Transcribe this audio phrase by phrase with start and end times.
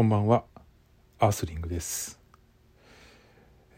[0.00, 0.44] こんばんは。
[1.18, 2.18] アースリングです、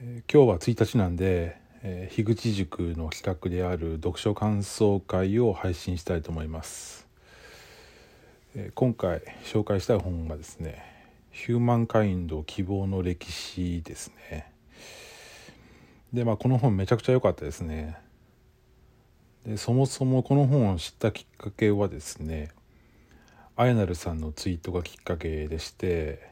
[0.00, 7.08] えー、今日は1日なんで、えー、樋口塾の企画である読書感想会を配信したいと思います、
[8.54, 10.84] えー、今回紹介したい本がですね
[11.32, 14.52] ヒューマンカインド希望の歴史ですね。
[16.12, 17.96] でまあこの本めちゃくちゃ良かったですね。
[19.44, 22.50] でそもそもこの本を知ったきっかけはですね
[23.54, 26.30] あやなるさんのツイートがきっかけでして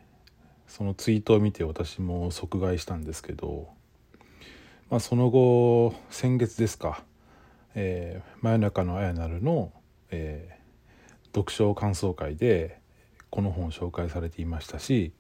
[0.67, 3.69] そのツイートを見て私も即買いしたんですけど、
[4.89, 7.03] まあ、その後先月ですか、
[7.75, 9.71] えー、真夜中のあやなるの、
[10.11, 12.81] えー、読書感想会で
[13.29, 15.13] この本を紹介されていましたし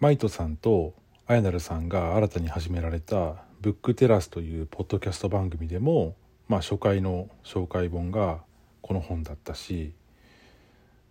[0.00, 0.94] マイトさんと
[1.28, 6.16] あやなるさんが新たに始められた「ブックテラス」というポッドキャスト番組でも、
[6.48, 8.42] まあ、初回の紹介本が
[8.82, 9.94] この本だったし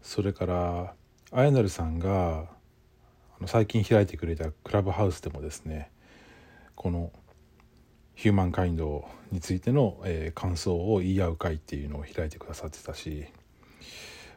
[0.03, 0.93] それから
[1.31, 2.45] あやなるさんが
[3.47, 5.89] 最近開いてくれたクラブハウスでもですね
[6.75, 7.11] この
[8.13, 13.25] ヒューマンカインドについての、えー、感想を言い合う会っていうのを開いてくださってたし、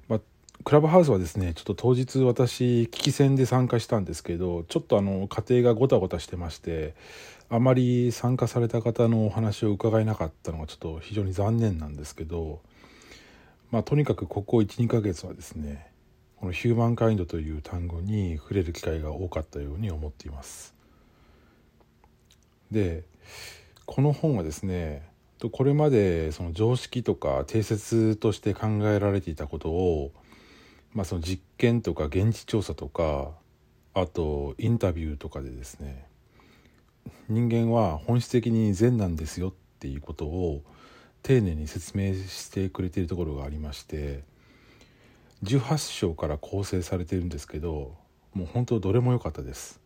[0.09, 0.21] まあ、
[0.65, 6.95] クラブハウスはですねちょっと当日私聞き戦で参加したんですけどちょっとあの家庭がごたごたしてまして
[7.49, 12.61] あまり参加された方のお話を伺えなかったのがちょっと非常に残念なんですけど
[13.71, 15.91] まあ、とにかくここ12ヶ月はですね
[16.37, 20.75] このヒューマンカインドという単語に触れる機会が多かったように思っています。
[22.71, 23.05] で
[23.87, 25.09] この本はですね
[25.53, 30.13] これまでその常識とか定説として考えられていたことを、
[30.93, 33.33] まあ、その実験とか現地調査とか
[33.95, 36.07] あとインタビューとかでですね
[37.29, 40.63] 人間は本質的に善なんですよっていうことを
[41.27, 44.23] 丁寧に説明してくれているところがありまして
[45.43, 47.97] 18章から構成されているんですけど
[48.33, 49.81] もう本当どれも良かったです。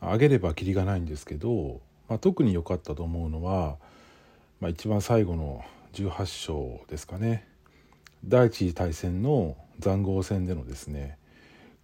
[0.00, 3.76] あげればきりがないんですけど、まあ、特に良かったと思うのは、
[4.60, 7.46] まあ、一番最後の18章ですかね
[8.24, 11.18] 第一次大戦の塹壕戦でのですね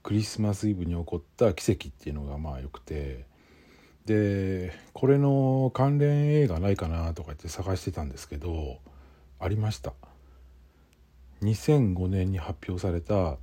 [0.03, 3.27] クリスマスイブに起こった奇跡っていうのがまあよくて
[4.07, 8.79] でこれの関連映画ないかなとか言って探してたんですけど
[9.39, 9.93] ありました。
[11.43, 13.37] 2005年に発表された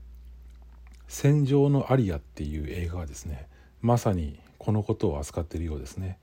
[1.08, 3.48] 「戦場のアリア」っていう映画がですね
[3.82, 6.18] まさにこのことを扱っているようですね。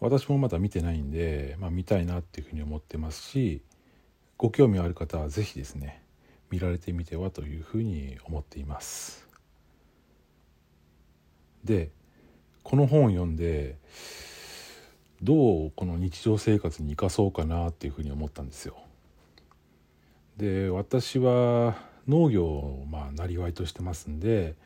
[0.00, 3.62] 私もまだ見てないんで、まあ、見たいなっていうふうに思ってますし
[4.36, 6.02] ご興味ある方は是非ですね
[6.50, 9.28] 見られてみてはというふうに思っています。
[11.62, 11.92] で
[12.62, 13.76] この本を読んで
[15.22, 18.76] どうこの日常生活に生かそうかなっていうふうに思ったんですよ。
[20.36, 21.76] で私は
[22.08, 24.56] 農業をまあなりわいとしてますんで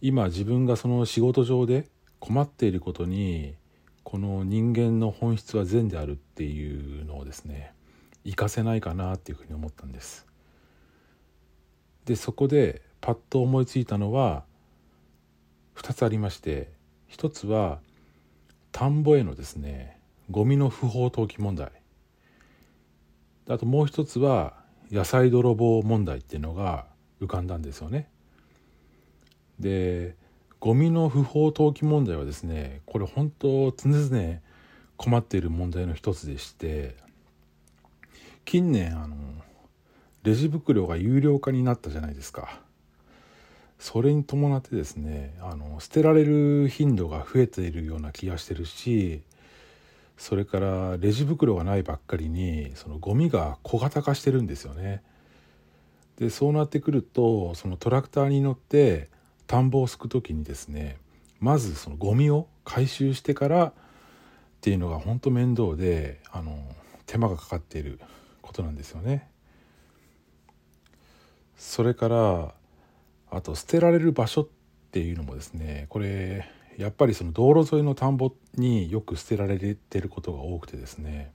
[0.00, 1.86] 今自分がその仕事上で
[2.18, 3.54] 困っていることに
[4.02, 7.72] この人間の本質は善であるっていうのをですね
[8.24, 10.26] 活かせないかなっていうふうに思ったんです。
[12.04, 14.44] でそこでパッと思いついたのは
[15.76, 16.70] 2つありまして
[17.12, 17.78] 一つは
[18.72, 19.98] 田んぼへのですね
[20.30, 21.70] ゴミの不法投棄問題
[23.50, 24.54] あともう一つは
[24.90, 26.86] 野菜泥棒問題っていうのが
[27.20, 28.08] 浮かんだんですよね。
[29.60, 30.16] で
[30.58, 34.38] ゴミの不法投棄問題はですねこれ本当常々
[34.96, 36.96] 困っている問題の一つでして
[38.46, 39.16] 近年あの
[40.22, 42.62] レジ袋が有料化になったじゃないですか。
[43.82, 49.22] それに伴ってですねあの捨てられる頻度が増えているような気がしてるし
[50.16, 55.02] それからレジ袋がないばっかりにそのゴミが小型化してるんですよね。
[56.16, 59.08] でそうなってくるとそのトラクターに乗って
[59.48, 60.96] 田んぼをすく時にですね
[61.40, 63.72] まずそのゴミを回収してからっ
[64.60, 66.56] ていうのが本当面倒であの
[67.06, 67.98] 手間がかかっている
[68.42, 69.28] ことなんですよね。
[71.56, 72.54] それから
[73.32, 74.48] あと捨てられる場所っ
[74.90, 81.32] ていうのもですねこれやっぱりその道路沿いの田んぼによく捨てられてることが多くてですね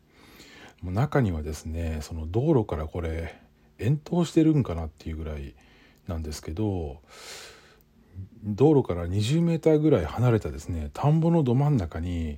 [0.82, 3.36] もう中にはですねその道路からこれ
[3.80, 5.56] 遠投してるんかなっていうぐらい
[6.08, 7.02] なんですけど
[8.44, 12.38] 道路から20メーターぐらい離れたですね田んぼのど真ん中に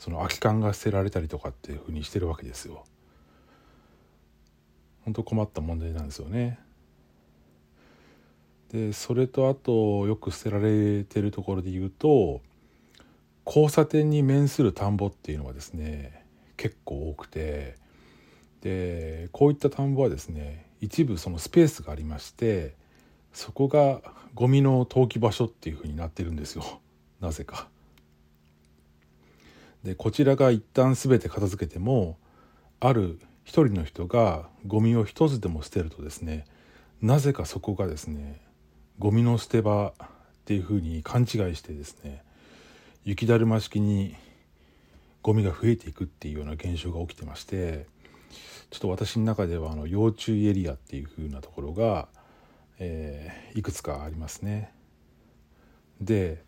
[0.00, 2.84] その空き缶が捨てられたりとかっていうふうにしてるわけですよ。
[5.04, 6.58] 本当困った問題なんですよね。
[8.72, 12.40] でそれとあとよく捨てられてるところで言うと
[13.46, 16.24] 交差点に面する田んぼっていうのはですね
[16.56, 17.76] 結構多くて
[18.62, 22.74] でこういった田んぼはですね一部そのスペースがありまして
[23.32, 24.00] そこが
[24.34, 26.80] ゴミの投棄場所っていうふうになってるんですよ
[27.20, 27.68] なぜか。
[29.84, 32.18] でこちらが一旦全て片付けても
[32.80, 36.44] ある一人の人がゴミを一つでも捨てるとですね
[37.00, 38.40] なぜかそこがですね
[38.98, 39.92] ゴミの捨て場っ
[40.46, 42.22] ていうふうに勘違いしてですね
[43.04, 44.14] 雪だるま式に
[45.22, 47.86] ゴミが増えていくっていうような現象が起きてまして
[48.70, 52.08] ちょっと私の中ではあの要注意エリアっていうふうなところが、
[52.78, 54.72] えー、いくつかありますね。
[56.00, 56.44] で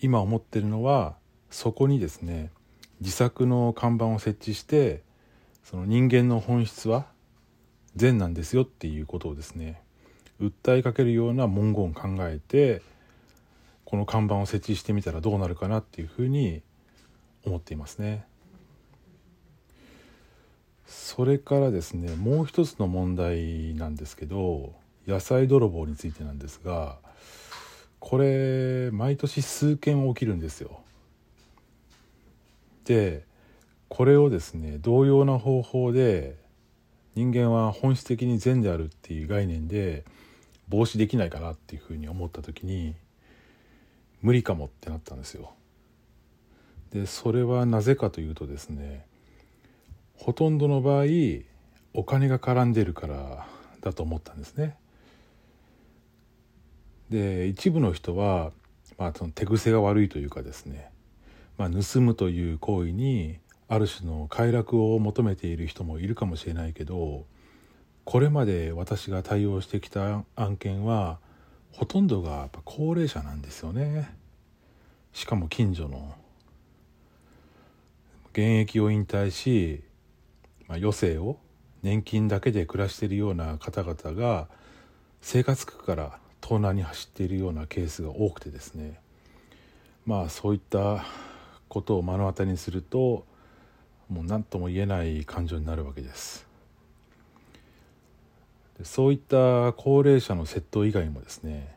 [0.00, 1.16] 今思ってるのは
[1.50, 2.50] そこにですね
[3.00, 5.02] 自作の看板を設置して
[5.64, 7.06] その人間の本質は
[7.94, 9.80] 善なんですよっていうことをですね
[10.40, 12.82] 訴えかけるような文言を考えて
[13.84, 16.62] この看板を設置してみたらどうなるかなっていうふうに
[17.44, 18.26] 思っていますね。
[20.86, 24.72] それからですねもう一つの問題なんですけど
[25.06, 26.98] 野菜泥棒についてなんですが
[27.98, 30.80] これ毎年数件起きるんですよ。
[32.84, 33.24] で
[33.88, 36.36] これをですね同様な方法で
[37.14, 40.04] 人間は本質的に善であるっていう概念で
[40.68, 42.94] 防止できないかなっていうふうに思った時に
[44.22, 45.52] 無理かもってなったんですよ。
[46.92, 49.04] でそれはなぜかというとですね
[50.14, 51.04] ほとんどの場合
[51.94, 53.46] お金が絡んでるから
[53.80, 54.76] だと思ったんですね。
[57.10, 58.50] で一部の人は、
[58.98, 60.90] まあ、その手癖が悪いというかですね、
[61.56, 67.26] まあ、盗むという行為にある種の快楽を求めている人もいるかもしれないけど
[68.06, 71.18] これまで私が対応してきた案件は
[71.72, 74.14] ほとんどがやっぱ高齢者なんですよね。
[75.12, 76.14] しかも近所の
[78.30, 79.82] 現役を引退し、
[80.68, 81.38] まあ、余生を
[81.82, 84.46] 年金だけで暮らしているような方々が
[85.20, 89.00] 生活苦から盗難に走っているようなケースが多くてですね。
[90.06, 91.04] まあそういった
[91.68, 93.26] ことを目の当たりにすると
[94.08, 96.45] もう何とも言えない感情になるわけです。
[98.78, 101.74] でそういった高齢者の窃盗以外もですね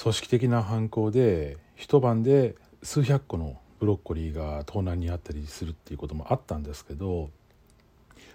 [0.00, 7.30] 組織的な犯行で一晩で数百個のブロッコリーが盗難にあったりするっていうこともあったんですけど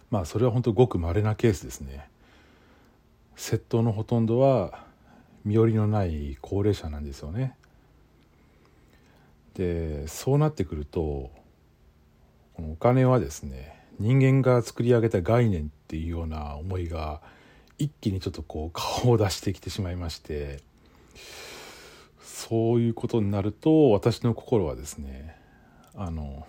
[0.09, 2.07] まあそれは本当ごく稀なケースですね。
[3.35, 4.85] 窃盗のほとんどは
[5.43, 7.55] 身寄りのない高齢者なんですよね。
[9.55, 11.31] でそうなってくると
[12.53, 17.21] このお金はですね人間が作り上げた概念っていうような思いが
[17.77, 20.61] 一気にちょっとこう顔を出してきてしまいまして
[22.21, 25.35] そういうことになると私の心はですね
[25.95, 26.47] あの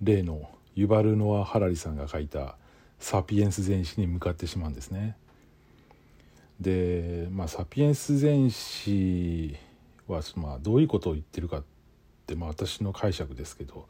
[0.00, 2.56] 例のユバル・ノア・ハラリさんが書いた
[2.98, 5.16] 「サピエンス全史」に向かってしまうんですね。
[6.60, 9.56] で、まあ、サピエンス全史
[10.06, 11.64] は、まあ、どういうことを言ってるかっ
[12.26, 13.88] て、まあ、私の解釈ですけど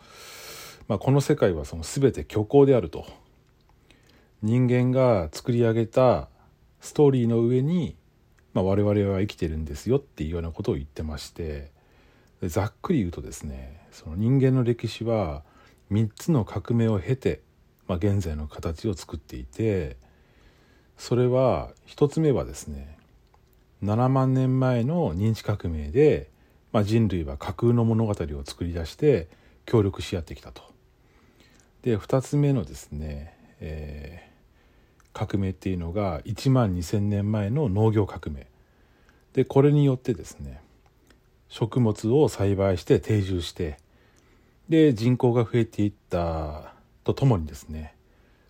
[0.88, 3.06] まあ、この世界はその全て虚構であると
[4.42, 6.28] 人間が作り上げた
[6.82, 7.96] ストーリーの上に、
[8.54, 11.70] まあ、我々は生きてるんですよっていうようなことを言ってまして
[12.42, 15.44] ざっくり言うとですねその人間の歴史は
[15.92, 17.40] 3つの革命を経て、
[17.86, 19.96] まあ、現在の形を作っていて
[20.98, 22.98] それは1つ目はですね
[23.84, 26.30] 7万年前の認知革命で、
[26.72, 29.28] まあ、人類は架空の物語を作り出して
[29.66, 30.62] 協力し合ってきたと。
[31.82, 34.31] で2つ目のですね、えー、
[35.12, 38.46] 革命っていうのが1万2,000年前の農業革命
[39.34, 40.60] でこれによってですね
[41.48, 43.78] 食物を栽培して定住して
[44.68, 47.94] で人口が増えていったとともにですね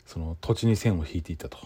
[0.07, 1.59] その土地に線を引いていたと。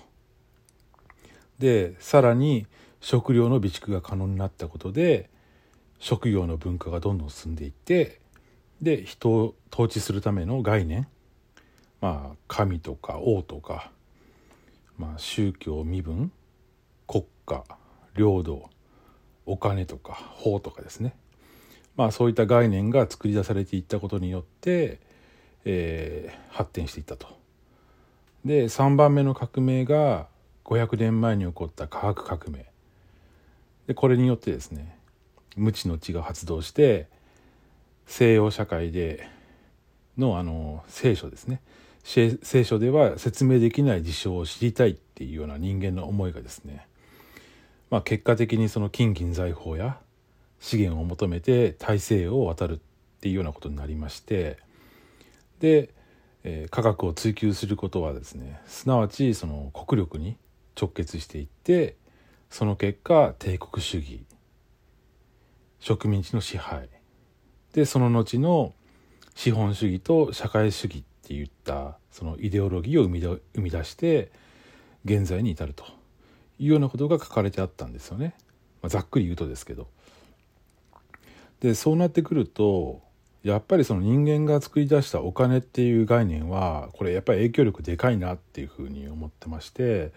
[1.59, 2.67] でさらに
[3.01, 5.31] 食料の備蓄が可能になったことで
[5.99, 8.21] 食業の文化がどんどん進んでいって
[8.83, 11.09] で人を統治するための概念
[12.01, 13.91] まあ神とか王とか、
[14.99, 16.33] まあ、宗教身分
[17.07, 17.65] 国家
[18.15, 18.71] 領土
[19.45, 21.15] お金とか法とかですね。
[21.97, 25.01] まあそういった概念が作り出されていったことによって、
[25.65, 27.29] えー、発展していったと。
[28.45, 30.29] で3番目の革命が
[30.65, 32.67] 500年前に起こった科学革命。
[33.87, 34.99] でこれによってですね
[35.57, 37.07] 無知の知が発動して
[38.07, 39.29] 西洋社会で
[40.19, 41.61] のあの聖書ですね。
[42.07, 46.87] 聖書では説明できない事象を知りたいっていうような人間の思いがですね、
[47.91, 49.99] まあ、結果的にその金銀財宝や
[50.61, 52.79] 資源を求めて大西洋を渡るっ
[53.21, 54.57] ていうようなことになりまして
[55.59, 55.91] で、
[56.45, 60.37] えー、科学を追求することはですねすなわちその国力に
[60.81, 61.97] 直結していって
[62.51, 64.25] その結果帝国主義
[65.81, 66.89] 植民地の支配
[67.73, 68.75] でその後の
[69.35, 74.31] 資本主義と社会主義っっていったそのイデオロギーを生み生み出して
[75.05, 75.85] 現在に至ると
[76.61, 78.35] いうようなことが書かれてあったんですよね、
[78.81, 79.89] まあ、ざっくり言うとですけど。
[81.61, 83.01] でそうなってくると
[83.43, 90.13] やっぱりその人間が作り出したお金っていう概念はこれやっぱり影響力でかいなっていうふうに思ってまして、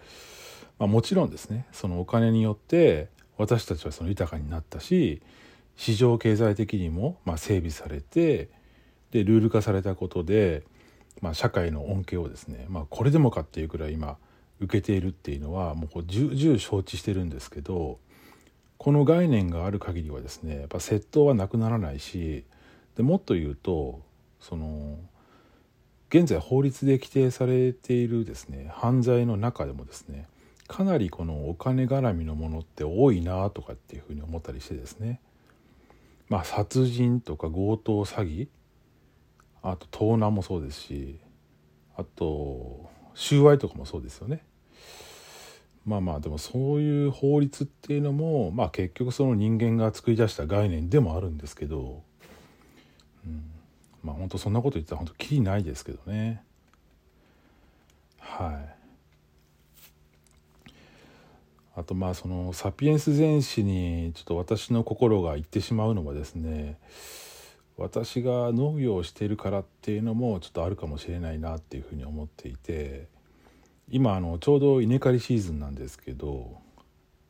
[0.78, 5.22] まあ、もちろんですねそのお金によって私たちはその豊かになったし
[5.76, 8.50] 市場経済的にもま整備されて
[9.12, 10.62] でルール化されたことで、
[11.20, 14.16] まあ、社会の恩恵をですね、まあ、これでもかっていうくらい今
[14.60, 17.98] 受けているっていうのはもうこう重々承知してるんですけど
[18.78, 22.44] この概念がある限りはですねやっぱ窃盗はなくならないし
[22.96, 24.00] でもっと言うと
[24.40, 24.98] その
[26.08, 30.26] 現在法律で規定されているですね犯罪の中でもですね
[30.66, 35.20] かなりこのお金絡みのものって多いなとかっていうふうに思ったりしてですね
[36.28, 38.48] まあ殺人とか強盗詐欺
[39.62, 41.18] あと盗難もそうですし
[41.96, 44.42] あと収賄とかもそうですよね。
[45.86, 52.02] まあまあでもそういう法律っていうのもまあ結局その人間が作り出した概念でもあるんですけど
[53.26, 53.42] うん、
[54.02, 56.42] まあ本当そんなこと言ったら本当きりないですけどね。
[58.18, 58.80] はい。
[61.76, 66.78] あとまあその「サピエンス全史」にちょっと私の心がいってしまうのはですね
[67.80, 73.08] 私が農業をしているからっていうのもちょっとあるかもしれないなっていうふうに思っていて
[73.90, 76.58] 今あのちょうど稲刈りシーズンなんですけど、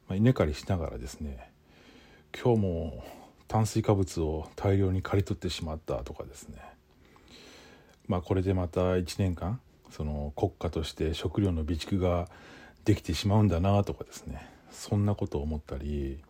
[0.09, 1.51] まあ、稲刈りしながらですね
[2.37, 3.05] 今日も
[3.47, 6.59] 炭水化物を大量に刈り取ってしまったとかですね。
[8.07, 12.29] まあこれでまた1年間その国家として食料の備蓄が
[12.85, 16.21] できてしまうんだなとかですねそんなことを思ったり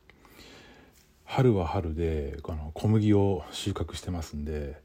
[1.30, 4.82] 春は春であの小麦を収穫してますんで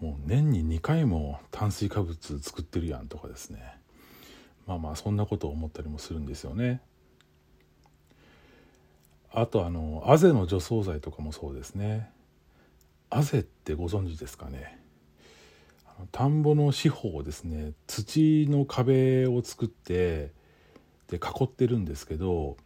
[0.00, 3.76] もう年に2回も炭水化物作ってるやんとかですね。
[4.68, 6.80] まあまあそんなことを思ったりもするんですよね。
[9.32, 12.08] あとあのアゼの除草剤とかもそうですね。
[13.10, 14.78] アゼってご存知ですかね。
[16.12, 20.30] 田んぼの四方をですね土の壁を作って
[21.08, 22.56] で囲ってるんですけど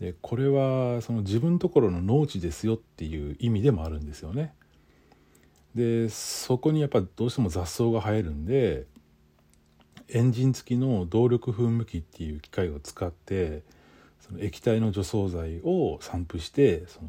[0.00, 4.54] でこれはその自分ところの農地ですよっていう意味でもあるんですよね。
[5.74, 8.86] でそこにやっぱどうしても雑草が生えるんで
[10.08, 13.62] エンジン付きの動力噴霧器っていう機械を使って
[14.20, 17.08] その液体の除草剤を散布してその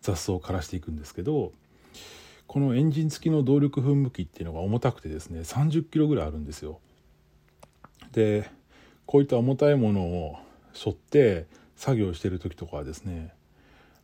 [0.00, 1.52] 雑草を枯らしていくんですけど
[2.46, 6.80] このエンジン付きの動力噴霧器っていうのが重たくてですね30キロぐらいあるんですよ。
[8.12, 8.50] で
[9.04, 10.36] こういった重たいものを
[10.72, 11.46] 背負って
[11.76, 13.32] 作業してる時とかはですね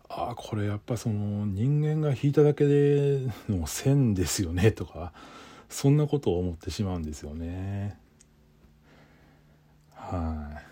[0.09, 5.13] ああこれやっぱその人間が引いただけでの線ですよねとか
[5.71, 7.99] そんなことを思ってしまうんですよね。
[9.95, 10.63] はい、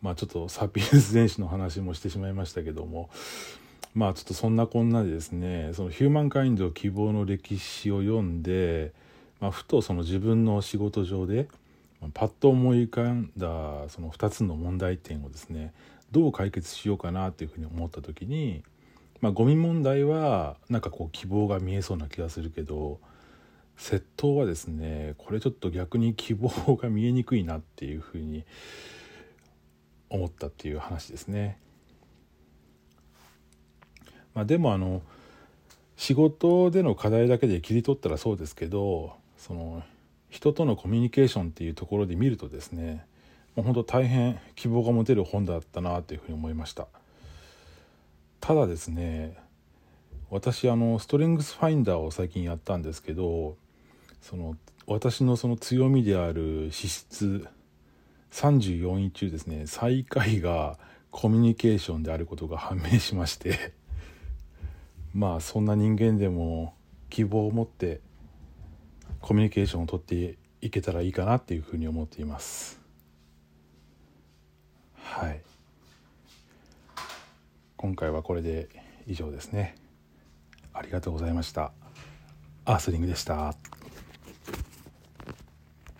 [0.00, 3.10] まあちょっとサピエンス全史の話もしてしまいましたけども
[3.94, 8.92] まあちょっとそんなこんなでですねそのヒューマンカインド希望の歴史を読んで、
[9.40, 11.48] まあ、ふとその自分の仕事上で
[12.08, 15.74] パッと思い浮かんだその2つの問題点をですね
[16.10, 18.62] どう解決しようかなっていうふうに思った時に、
[19.20, 23.00] まあ、ゴミ問題はなんかこう希望が見えそうな気がするけど
[23.76, 28.44] 窃盗はですねこれちょっと逆に希望が見えにくいなっていうふうに
[30.08, 31.58] 思ったっていう話ですね。
[34.34, 35.02] まあ、でもあの
[35.96, 39.82] 仕事での課題だけで切り取ったらそうですけどその
[40.30, 43.04] 人とのコミュニケーションっていうところで見るとですね
[43.54, 46.86] もう本当大変希望が持てる本だったなというふうに思いました。
[48.40, 49.36] ただですね
[50.30, 53.56] 私あのストレングスファインダーを最近やったんですけど
[54.22, 54.56] その
[54.86, 57.46] 私のその強みである資質
[58.32, 60.78] 34位中ですね最下位が
[61.10, 63.72] コミュニケーションであることが判明しまして
[65.12, 66.74] まあそんな人間でも
[67.08, 68.00] 希望を持って
[69.20, 72.80] コミュニケーションをとっていけたらいいかなっていうふうに思っています。
[74.94, 75.40] はい。
[77.76, 78.68] 今回はこれで
[79.06, 79.76] 以上ですね。
[80.72, 81.72] ありがとうございました。
[82.64, 83.54] アースリングでした。